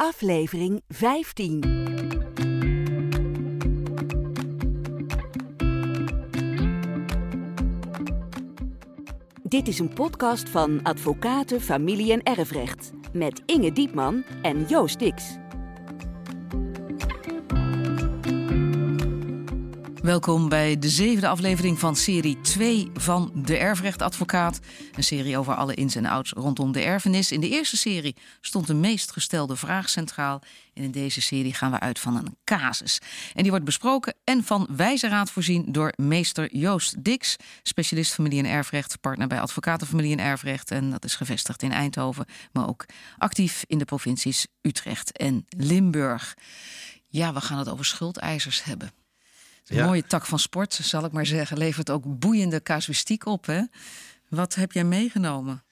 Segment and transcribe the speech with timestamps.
[0.00, 1.60] aflevering 15.
[9.42, 15.38] Dit is een podcast van Advocaten, Familie en Erfrecht met Inge Diepman en Joost Dix.
[20.02, 24.60] Welkom bij de zevende aflevering van serie 2 van De Erfrechtadvocaat.
[24.96, 27.32] Een serie over alle ins en outs rondom de erfenis.
[27.32, 30.42] In de eerste serie stond de meest gestelde vraag centraal.
[30.74, 32.98] En in deze serie gaan we uit van een casus.
[33.34, 38.38] En die wordt besproken en van wijze raad voorzien door meester Joost Dix, specialist familie
[38.38, 40.70] en erfrecht, partner bij Advocaten Familie en Erfrecht.
[40.70, 42.86] En dat is gevestigd in Eindhoven, maar ook
[43.18, 46.34] actief in de provincies Utrecht en Limburg.
[47.06, 48.99] Ja, we gaan het over schuldeisers hebben.
[49.66, 51.58] Een mooie tak van sport, zal ik maar zeggen.
[51.58, 53.46] Levert ook boeiende casuïstiek op.
[53.46, 53.62] Hè?
[54.28, 55.64] Wat heb jij meegenomen?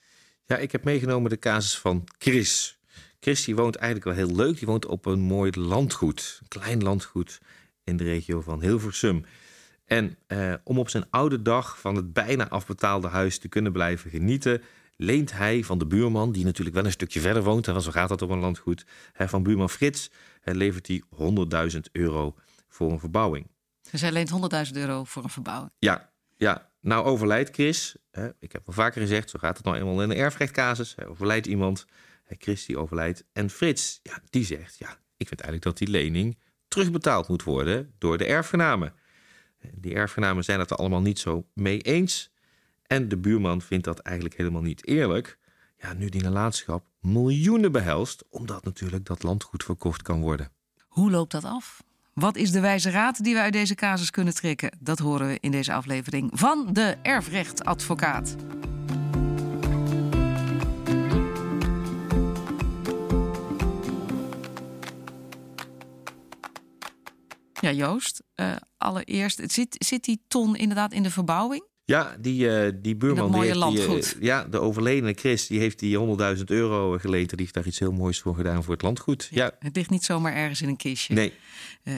[0.45, 2.79] Ja, ik heb meegenomen de casus van Chris.
[3.21, 4.59] Chris die woont eigenlijk wel heel leuk.
[4.59, 6.39] Die woont op een mooi landgoed.
[6.41, 7.39] Een klein landgoed
[7.85, 9.25] in de regio van Hilversum.
[9.85, 14.11] En eh, om op zijn oude dag van het bijna afbetaalde huis te kunnen blijven
[14.11, 14.63] genieten,
[14.97, 18.09] leent hij van de buurman, die natuurlijk wel een stukje verder woont, en zo gaat
[18.09, 20.11] dat op een landgoed, hè, van buurman Frits,
[20.45, 21.03] levert hij
[21.73, 22.35] 100.000 euro
[22.69, 23.47] voor een verbouwing.
[23.91, 24.31] Dus hij leent
[24.67, 25.73] 100.000 euro voor een verbouwing.
[25.79, 26.71] Ja, ja.
[26.81, 27.97] Nou overlijdt Chris.
[28.11, 30.95] Hè, ik heb al vaker gezegd, zo gaat het nou eenmaal in een erfrechtcasus.
[30.97, 31.87] Hij overlijdt iemand.
[32.25, 33.25] Hè, Chris die overlijdt.
[33.33, 37.95] En Frits, ja, die zegt, ja, ik vind eigenlijk dat die lening terugbetaald moet worden
[37.99, 38.95] door de erfgenamen.
[39.73, 42.31] Die erfgenamen zijn het er allemaal niet zo mee eens.
[42.87, 45.39] En de buurman vindt dat eigenlijk helemaal niet eerlijk.
[45.77, 50.53] Ja, nu die nalatenschap miljoenen behelst, omdat natuurlijk dat landgoed verkocht kan worden.
[50.87, 51.83] Hoe loopt dat af?
[52.19, 54.71] Wat is de wijze raad die we uit deze casus kunnen trekken?
[54.81, 58.37] Dat horen we in deze aflevering van de Erfrechtadvocaat.
[67.61, 71.68] Ja, Joost, uh, allereerst, zit, zit die ton inderdaad in de verbouwing?
[71.89, 73.33] Ja, die, uh, die buurman.
[73.33, 74.13] die heeft landgoed.
[74.13, 75.99] Die, uh, ja, de overledene Chris, die heeft die
[76.37, 77.29] 100.000 euro geleend.
[77.29, 79.29] Die heeft daar iets heel moois voor gedaan voor het landgoed.
[79.31, 81.15] Ja, Het ligt niet zomaar ergens in een kistje.
[81.15, 81.33] Nee.
[81.85, 81.95] Uh,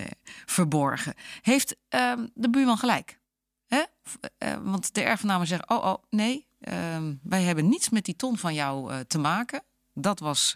[0.46, 1.14] verborgen.
[1.42, 3.18] Heeft ehm, de buurman gelijk?
[3.66, 3.82] Hè?
[4.62, 8.54] want de erfgenamen zeggen: Oh, oh, nee, ehm, wij hebben niets met die ton van
[8.54, 9.62] jou te maken.
[9.94, 10.54] Dat was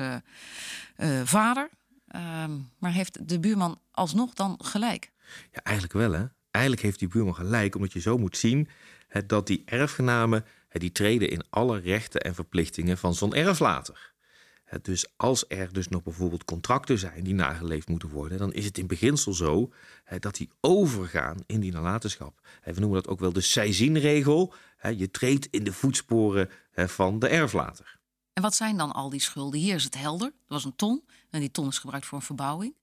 [1.24, 1.70] vader.
[2.08, 5.10] Ehm, maar heeft de buurman alsnog dan gelijk?
[5.52, 6.24] Ja, eigenlijk wel, hè?
[6.50, 8.68] Eigenlijk heeft die buurman gelijk, omdat je zo moet zien
[9.26, 14.12] dat die erfgenamen die treden in alle rechten en verplichtingen van zo'n erflater.
[14.82, 18.78] Dus als er dus nog bijvoorbeeld contracten zijn die nageleefd moeten worden, dan is het
[18.78, 19.72] in beginsel zo
[20.18, 22.40] dat die overgaan in die nalatenschap.
[22.64, 24.54] We noemen dat ook wel de seizoenregel.
[24.96, 27.98] Je treedt in de voetsporen van de erflater.
[28.32, 29.60] En wat zijn dan al die schulden?
[29.60, 30.28] Hier is het helder.
[30.28, 32.74] Er was een ton en die ton is gebruikt voor een verbouwing.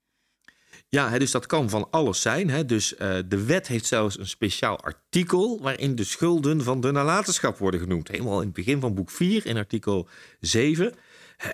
[0.89, 2.67] Ja, dus dat kan van alles zijn.
[2.67, 7.57] Dus uh, de wet heeft zelfs een speciaal artikel waarin de schulden van de nalatenschap
[7.57, 8.07] worden genoemd.
[8.07, 10.07] Helemaal in het begin van boek 4 in artikel
[10.39, 10.93] 7.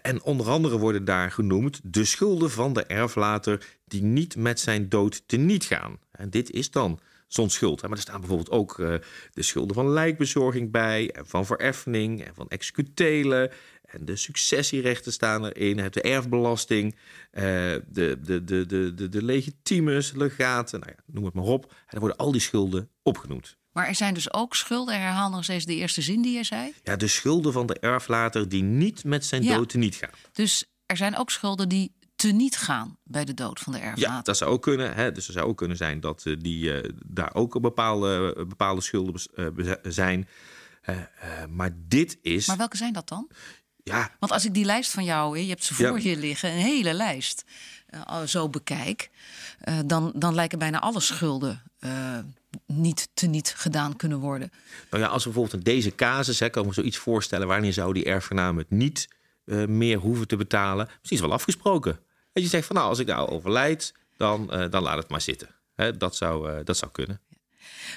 [0.02, 4.90] En onder andere worden daar genoemd de schulden van de erflater die niet met zijn
[4.90, 6.00] dood teniet gaan.
[6.12, 7.82] En dit is dan zo'n schuld.
[7.82, 8.94] Maar er staan bijvoorbeeld ook uh,
[9.34, 13.52] de schulden van lijkbezorging bij, van vereffening en van executelen
[13.88, 16.96] en de successierechten staan erin, de erfbelasting,
[17.32, 21.64] eh, de, de, de, de, de, de legitimes, legaten, nou ja, noem het maar op.
[21.66, 23.58] En dan worden al die schulden opgenoemd.
[23.72, 26.74] Maar er zijn dus ook schulden, herhaal nog steeds de eerste zin die je zei.
[26.84, 29.56] Ja, de schulden van de erflater die niet met zijn ja.
[29.56, 30.10] dood niet gaan.
[30.32, 34.14] Dus er zijn ook schulden die teniet gaan bij de dood van de erflater.
[34.14, 34.94] Ja, dat zou ook kunnen.
[34.94, 35.12] Hè.
[35.12, 39.22] Dus er zou ook kunnen zijn dat uh, die, uh, daar ook bepaalde, bepaalde schulden
[39.36, 40.28] uh, zijn.
[41.50, 42.48] maar dit is.
[42.48, 43.30] Maar welke zijn dat dan?
[43.88, 44.12] Ja.
[44.20, 46.10] Want als ik die lijst van jou, je hebt ze voor ja.
[46.10, 47.46] je liggen, een hele lijst,
[47.94, 49.10] uh, zo bekijk,
[49.70, 52.18] uh, dan, dan lijken bijna alle schulden uh,
[52.66, 54.52] niet te niet gedaan kunnen worden.
[54.90, 57.94] Nou ja, als we bijvoorbeeld in deze casus, hè, kan we zoiets voorstellen, wanneer zou
[57.94, 59.08] die erfgenaam het niet
[59.68, 60.86] meer hoeven te betalen?
[60.86, 62.00] Misschien is wel afgesproken.
[62.34, 65.48] En je zegt van nou, als ik nou overlijd, dan, dan laat het maar zitten.
[65.76, 67.22] Hè, dat, zou, dat zou kunnen.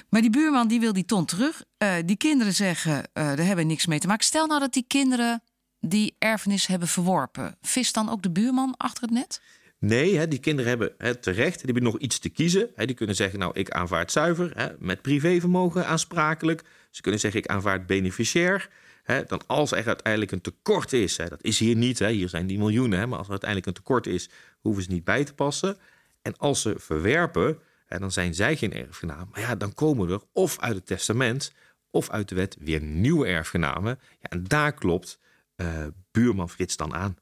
[0.09, 1.63] Maar die buurman die wil die ton terug.
[2.05, 4.25] die kinderen zeggen, daar hebben we niks mee te maken.
[4.25, 5.43] Stel nou dat die kinderen
[5.81, 7.55] die erfenis hebben verworpen.
[7.61, 9.41] Vis dan ook de buurman achter het net?
[9.79, 12.69] Nee, hè, die kinderen hebben hè, terecht, die hebben nog iets te kiezen.
[12.75, 16.63] Hè, die kunnen zeggen, nou, ik aanvaard zuiver, hè, met privévermogen aansprakelijk.
[16.89, 18.69] Ze kunnen zeggen, ik aanvaard beneficiair.
[19.03, 22.29] Hè, dan als er uiteindelijk een tekort is, hè, dat is hier niet, hè, hier
[22.29, 24.29] zijn die miljoenen, hè, maar als er uiteindelijk een tekort is,
[24.59, 25.77] hoeven ze niet bij te passen.
[26.21, 29.27] En als ze verwerpen, hè, dan zijn zij geen erfgenaam.
[29.31, 31.53] Maar ja, dan komen er of uit het testament
[31.89, 33.99] of uit de wet weer nieuwe erfgenamen.
[34.19, 35.19] Ja, en daar klopt
[35.61, 37.15] uh, buurman Frits dan aan.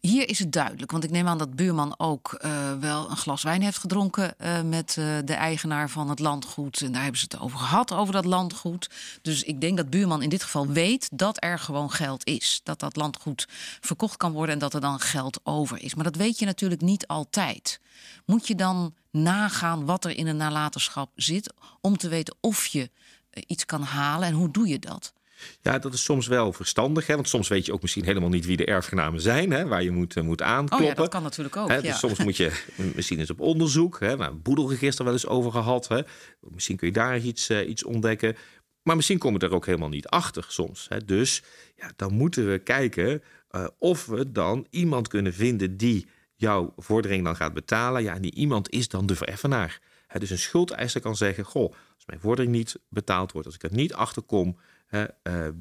[0.00, 3.42] Hier is het duidelijk, want ik neem aan dat buurman ook uh, wel een glas
[3.42, 4.92] wijn heeft gedronken uh, met
[5.24, 6.80] de eigenaar van het landgoed.
[6.80, 8.90] En daar hebben ze het over gehad, over dat landgoed.
[9.22, 12.60] Dus ik denk dat buurman in dit geval weet dat er gewoon geld is.
[12.62, 13.46] Dat dat landgoed
[13.80, 15.94] verkocht kan worden en dat er dan geld over is.
[15.94, 17.80] Maar dat weet je natuurlijk niet altijd.
[18.26, 22.90] Moet je dan nagaan wat er in een nalatenschap zit om te weten of je
[23.46, 25.12] iets kan halen en hoe doe je dat?
[25.60, 27.06] Ja, dat is soms wel verstandig.
[27.06, 27.14] Hè?
[27.14, 29.50] Want soms weet je ook misschien helemaal niet wie de erfgenamen zijn.
[29.50, 29.66] Hè?
[29.66, 30.88] Waar je moet, uh, moet aankloppen.
[30.88, 31.68] Oh ja, dat kan natuurlijk ook.
[31.68, 31.80] Hè?
[31.82, 32.64] Dus soms moet je
[32.96, 34.00] misschien eens op onderzoek.
[34.00, 34.16] Hè?
[34.16, 35.88] Nou, boedelregister wel eens over gehad.
[35.88, 36.00] Hè?
[36.40, 38.36] Misschien kun je daar iets, uh, iets ontdekken.
[38.82, 40.86] Maar misschien komen we er ook helemaal niet achter soms.
[40.88, 41.04] Hè?
[41.04, 41.42] Dus
[41.76, 47.24] ja, dan moeten we kijken uh, of we dan iemand kunnen vinden die jouw vordering
[47.24, 48.02] dan gaat betalen.
[48.02, 49.80] Ja, en die iemand is dan de vereffenaar.
[50.06, 50.20] Hè?
[50.20, 53.74] Dus een schuldeiser kan zeggen: Goh, als mijn vordering niet betaald wordt, als ik er
[53.74, 54.56] niet achter kom
[54.90, 55.04] uh,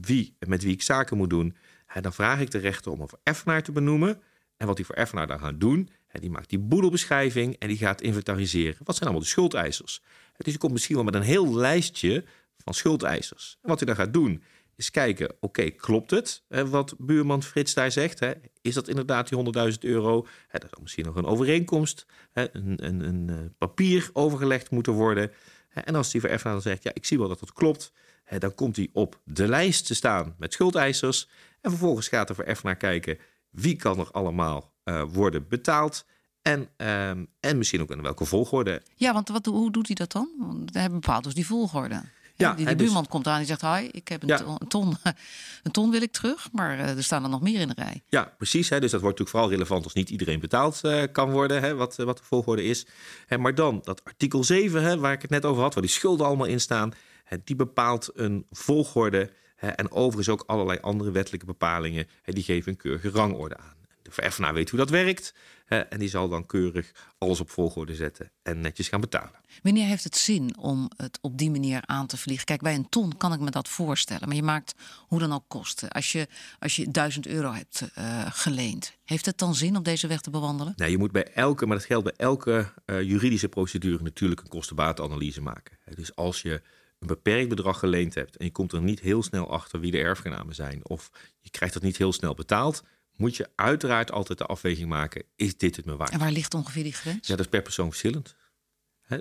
[0.02, 1.56] wie, met wie ik zaken moet doen,
[2.02, 4.22] dan vraag ik de rechter om een vereffenaar te benoemen.
[4.58, 8.78] En wat die vereffenaar dan gaat doen, die maakt die boedelbeschrijving en die gaat inventariseren.
[8.84, 10.02] Wat zijn allemaal de schuldeisers?
[10.38, 12.24] Dus je komt misschien wel met een heel lijstje
[12.58, 13.58] van schuldeisers.
[13.62, 14.44] En wat hij dan gaat doen,
[14.80, 18.22] is kijken, oké, klopt het wat buurman Frits daar zegt?
[18.62, 20.28] Is dat inderdaad die 100.000 euro?
[20.48, 25.32] Hè, dat misschien nog een overeenkomst, een, een, een, eh, papier overgelegd moeten worden.
[25.70, 27.92] En als die vereffenaar zegt, ja, ik zie wel dat dat klopt
[28.38, 31.30] dan komt hij op de lijst te staan met schuldeisers.
[31.62, 33.18] En vervolgens gaat de vereffenaar kijken
[33.50, 36.06] wie kan er allemaal uh, worden betaald.
[36.42, 38.82] En, um, en misschien ook in welke volgorde.
[38.96, 40.30] Ja, want wat, hoe doet hij dat dan?
[40.38, 42.02] Want hij bepaalt dus die volgorde.
[42.36, 44.38] Ja, die, die buurman dus, komt aan en zegt: Hi, ik heb een, ja.
[44.38, 44.98] ton, een, ton,
[45.64, 48.04] een ton wil ik terug, maar uh, er staan er nog meer in de rij.
[48.08, 48.70] Ja, precies.
[48.70, 51.76] Hè, dus dat wordt natuurlijk vooral relevant als niet iedereen betaald uh, kan worden, hè,
[51.76, 52.86] wat, wat de volgorde is.
[53.26, 55.92] Hè, maar dan dat artikel 7, hè, waar ik het net over had, waar die
[55.92, 56.94] schulden allemaal in staan
[57.44, 59.32] die bepaalt een volgorde.
[59.56, 62.08] En overigens ook allerlei andere wettelijke bepalingen.
[62.24, 63.78] Die geven een keurige rangorde aan.
[64.02, 65.34] De vereffenaar weet hoe dat werkt.
[65.70, 69.40] En die zal dan keurig alles op volgorde zetten en netjes gaan betalen.
[69.64, 72.46] Wanneer heeft het zin om het op die manier aan te vliegen?
[72.46, 74.28] Kijk, bij een ton kan ik me dat voorstellen.
[74.28, 74.74] Maar je maakt
[75.08, 75.90] hoe dan ook kosten.
[75.90, 76.28] Als je,
[76.60, 80.30] als je 1000 euro hebt uh, geleend, heeft het dan zin om deze weg te
[80.30, 80.74] bewandelen?
[80.76, 84.48] Nee, je moet bij elke, maar dat geldt bij elke uh, juridische procedure natuurlijk een
[84.48, 85.78] kostenbatenanalyse maken.
[85.96, 86.62] Dus als je
[87.00, 89.98] een beperkt bedrag geleend hebt en je komt er niet heel snel achter wie de
[89.98, 91.10] erfgenamen zijn, of
[91.40, 92.84] je krijgt dat niet heel snel betaald,
[93.16, 96.12] moet je uiteraard altijd de afweging maken: is dit het me waard?
[96.12, 97.28] En waar ligt ongeveer die grens?
[97.28, 98.36] Ja, dat is per persoon verschillend.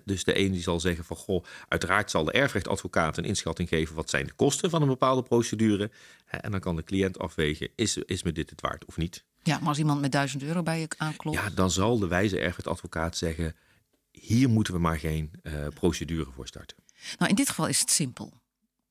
[0.05, 3.95] dus de een die zal zeggen van goh, uiteraard zal de erfrechtadvocaat een inschatting geven
[3.95, 5.91] wat zijn de kosten van een bepaalde procedure.
[6.27, 9.25] en dan kan de cliënt afwegen, is, is me dit het waard of niet?
[9.43, 11.37] Ja, maar als iemand met 1000 euro bij je aanklopt.
[11.37, 13.57] Ja, dan zal de wijze erfrechtadvocaat zeggen,
[14.11, 16.77] hier moeten we maar geen uh, procedure voor starten.
[17.19, 18.41] Nou, in dit geval is het simpel.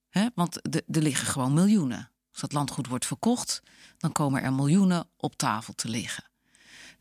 [0.10, 0.28] Hè?
[0.36, 2.12] Want er liggen gewoon miljoenen.
[2.32, 3.62] Als dat landgoed wordt verkocht,
[3.98, 6.24] dan komen er miljoenen op tafel te liggen.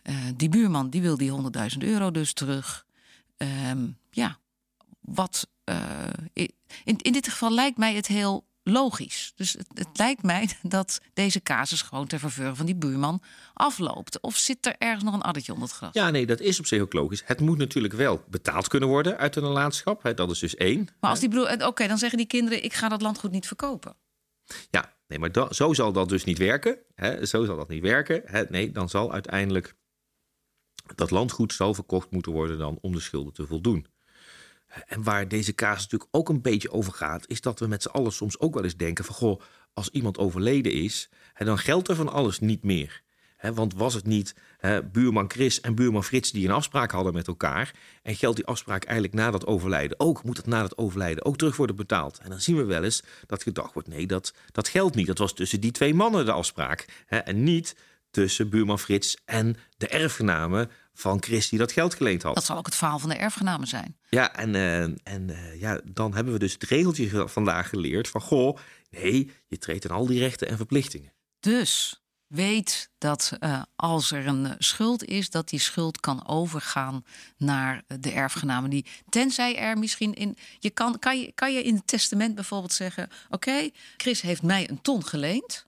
[0.03, 1.31] Uh, die buurman die wil die
[1.73, 2.87] 100.000 euro dus terug.
[3.39, 3.73] Uh,
[4.11, 4.39] ja,
[5.01, 5.49] wat.
[5.65, 9.33] Uh, in, in dit geval lijkt mij het heel logisch.
[9.37, 13.23] Dus het, het, lijkt mij dat deze casus gewoon ter verveur van die buurman
[13.55, 14.21] afloopt.
[14.21, 15.91] Of zit er ergens nog een addertje onder het gras?
[15.93, 17.23] Ja, nee, dat is op zich ook logisch.
[17.25, 20.03] Het moet natuurlijk wel betaald kunnen worden uit een nalatenschap.
[20.03, 20.89] Hè, dat is dus één.
[21.01, 23.97] Maar als die broer, oké, dan zeggen die kinderen: ik ga dat landgoed niet verkopen.
[24.71, 26.79] Ja, nee, maar zo zal dat dus niet werken.
[26.95, 28.23] Hè, zo zal dat niet werken.
[28.25, 29.75] Hè, nee, dan zal uiteindelijk
[30.95, 33.87] dat landgoed zo verkocht moeten worden dan om de schulden te voldoen.
[34.87, 37.89] En waar deze kaas natuurlijk ook een beetje over gaat, is dat we met z'n
[37.89, 39.41] allen soms ook wel eens denken: van goh,
[39.73, 43.03] als iemand overleden is, dan geldt er van alles niet meer.
[43.55, 44.35] want was het niet
[44.93, 47.75] buurman Chris en buurman Frits die een afspraak hadden met elkaar?
[48.03, 50.25] En geldt die afspraak eigenlijk na dat overlijden ook?
[50.25, 52.19] Moet het na dat overlijden ook terug worden betaald?
[52.19, 55.07] En dan zien we wel eens dat gedacht wordt: nee, dat, dat geldt niet.
[55.07, 57.05] Dat was tussen die twee mannen de afspraak.
[57.07, 57.77] en niet
[58.11, 62.35] tussen buurman Frits en de erfgenamen van Chris die dat geld geleend had.
[62.35, 63.97] Dat zal ook het verhaal van de erfgenamen zijn.
[64.09, 68.21] Ja, en, uh, en uh, ja, dan hebben we dus het regeltje vandaag geleerd van...
[68.21, 68.59] goh,
[68.91, 71.13] nee, je treedt aan al die rechten en verplichtingen.
[71.41, 77.05] Dus weet dat uh, als er een schuld is, dat die schuld kan overgaan
[77.37, 78.71] naar de erfgenamen.
[78.71, 80.37] Die, tenzij er misschien in.
[80.59, 84.71] Je kan, kan, je, kan je in het testament bijvoorbeeld zeggen: Oké, Chris heeft mij
[84.71, 85.67] een ton geleend.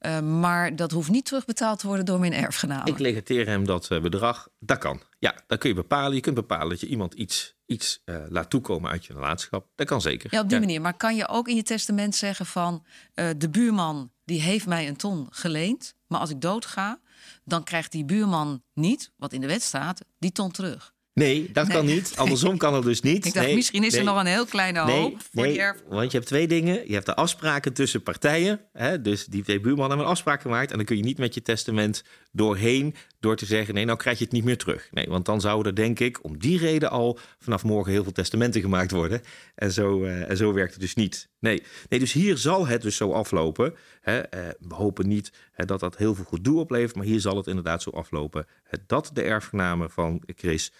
[0.00, 2.86] Uh, maar dat hoeft niet terugbetaald te worden door mijn erfgenamen.
[2.86, 4.48] Ik legateer hem dat uh, bedrag.
[4.58, 5.02] Dat kan.
[5.18, 6.14] Ja, dat kun je bepalen.
[6.14, 9.68] Je kunt bepalen dat je iemand iets, iets uh, laat toekomen uit je nalatenschap.
[9.74, 10.34] Dat kan zeker.
[10.34, 10.80] Ja, op die manier.
[10.80, 12.84] Maar kan je ook in je testament zeggen van...
[13.14, 15.94] de buurman die heeft mij een ton geleend.
[16.06, 17.00] Maar als ik doodga,
[17.44, 20.94] dan krijgt die buurman niet, wat in de wet staat, die ton terug.
[21.20, 22.12] Nee, dat kan niet.
[22.16, 23.26] Andersom kan het dus niet.
[23.26, 25.76] Ik dacht, nee, misschien is er nog een heel kleine hoop voor nee, die erf.
[25.88, 26.82] Want je hebt twee dingen.
[26.86, 28.60] Je hebt de afspraken tussen partijen.
[28.72, 30.70] Hè, dus die twee buurmannen hebben een afspraak gemaakt.
[30.70, 34.18] En dan kun je niet met je testament doorheen door te zeggen: nee, nou krijg
[34.18, 34.88] je het niet meer terug.
[34.90, 38.12] Nee, want dan zouden er, denk ik, om die reden al vanaf morgen heel veel
[38.12, 39.22] testamenten gemaakt worden.
[39.54, 41.28] En zo, uh, en zo werkt het dus niet.
[41.38, 41.62] Nee.
[41.88, 43.74] nee, dus hier zal het dus zo aflopen.
[44.00, 47.36] Hè, uh, we hopen niet hè, dat dat heel veel gedoe oplevert, maar hier zal
[47.36, 48.46] het inderdaad zo aflopen
[48.86, 50.72] dat de erfgenamen van Chris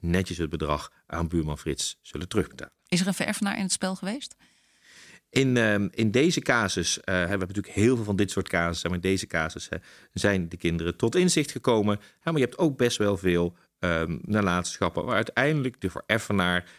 [0.00, 2.72] netjes het bedrag aan buurman Frits zullen terugbetalen.
[2.88, 4.36] Is er een vererfenaar in het spel geweest?
[5.32, 8.90] In, uh, in deze casus uh, hebben we natuurlijk heel veel van dit soort casussen.
[8.90, 9.68] Maar in deze casus
[10.12, 12.00] zijn de kinderen tot inzicht gekomen.
[12.22, 16.70] maar je hebt ook best wel veel um, nalatenschappen waar uiteindelijk de vereffenaar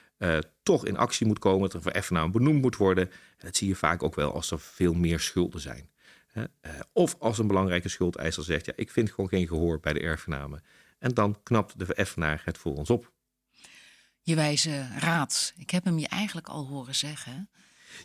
[0.63, 1.62] toch in actie moet komen.
[1.62, 3.10] Dat er vereffenaar benoemd moet worden.
[3.10, 5.89] En dat zie je vaak ook wel als er veel meer schulden zijn.
[6.91, 10.63] of als een belangrijke schuldeiser zegt: ja, ik vind gewoon geen gehoor bij de erfgenamen.
[11.00, 13.12] En dan knapt de vereffenaar het voor ons op.
[14.22, 15.53] Je wijze raad.
[15.57, 17.50] Ik heb hem je eigenlijk al horen zeggen.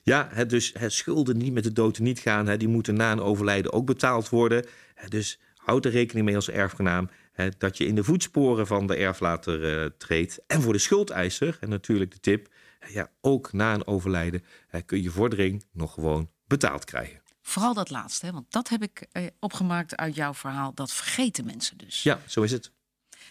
[0.02, 3.12] Ja, het dus het schulden die met de dood niet gaan, hè, die moeten na
[3.12, 4.64] een overlijden ook betaald worden.
[5.08, 8.96] Dus houd er rekening mee als erfgenaam hè, dat je in de voetsporen van de
[8.96, 10.40] erflater uh, treedt.
[10.46, 12.48] En voor de schuldeiser, en natuurlijk de tip,
[12.88, 17.20] ja, ook na een overlijden hè, kun je vordering nog gewoon betaald krijgen.
[17.42, 18.32] Vooral dat laatste, hè?
[18.32, 20.74] want dat heb ik eh, opgemaakt uit jouw verhaal.
[20.74, 22.02] Dat vergeten mensen dus.
[22.02, 22.72] Ja, zo is het.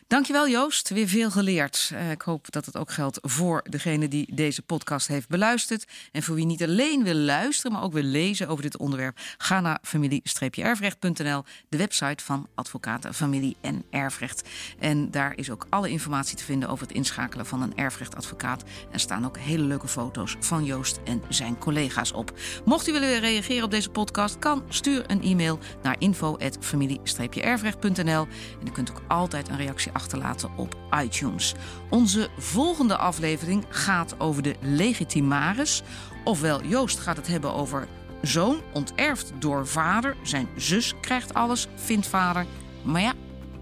[0.07, 1.89] Dankjewel Joost, weer veel geleerd.
[1.93, 5.85] Uh, ik hoop dat het ook geldt voor degene die deze podcast heeft beluisterd.
[6.11, 9.61] En voor wie niet alleen wil luisteren, maar ook wil lezen over dit onderwerp, ga
[9.61, 14.49] naar familie-erfrecht.nl, de website van Advocaten Familie en Erfrecht.
[14.79, 18.63] En daar is ook alle informatie te vinden over het inschakelen van een erfrechtadvocaat.
[18.91, 22.39] En staan ook hele leuke foto's van Joost en zijn collega's op.
[22.65, 28.27] Mocht u willen reageren op deze podcast, kan stuur een e-mail naar info@familie-erfrecht.nl.
[28.59, 31.53] En u kunt ook altijd een reactie achterlaten op iTunes.
[31.89, 35.84] Onze volgende aflevering gaat over de legitimaris.
[36.24, 37.88] Ofwel, Joost gaat het hebben over
[38.22, 40.15] zoon onterfd door vader.
[40.24, 42.46] Zijn zus krijgt alles, vindt vader.
[42.84, 43.13] Maar ja,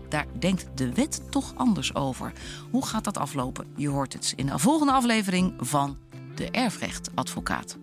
[0.10, 2.32] daar denkt de wet toch anders over.
[2.72, 3.68] Hoe gaat dat aflopen?
[3.76, 5.98] Je hoort het in de volgende aflevering van
[6.36, 7.78] De Erfrechtadvocaat.